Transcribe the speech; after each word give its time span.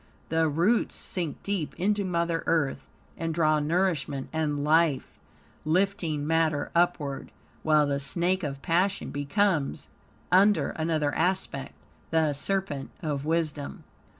The 0.29 0.49
roots 0.49 0.95
sink 0.95 1.43
deep 1.43 1.79
into 1.79 2.03
Mother 2.03 2.43
Earth, 2.47 2.87
and 3.19 3.35
draw 3.35 3.59
nourishment 3.59 4.29
and 4.33 4.63
life, 4.63 5.19
lifting 5.63 6.25
matter 6.25 6.71
upward, 6.73 7.31
while 7.61 7.85
the 7.85 7.99
snake 7.99 8.41
of 8.41 8.63
passion 8.63 9.11
becomes, 9.11 9.89
under 10.31 10.71
another 10.71 11.13
aspect, 11.13 11.75
the 12.09 12.33
serpent 12.33 12.89
of 13.03 13.25
wisdom. 13.25 13.83